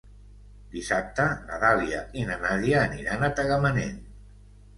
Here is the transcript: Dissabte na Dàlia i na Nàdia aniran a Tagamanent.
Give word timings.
Dissabte 0.75 1.27
na 1.49 1.59
Dàlia 1.63 1.99
i 2.23 2.25
na 2.31 2.39
Nàdia 2.47 2.81
aniran 2.87 3.27
a 3.29 3.31
Tagamanent. 3.43 4.03